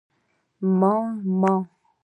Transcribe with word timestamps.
_ما، 0.77 0.95
ما 1.39 1.53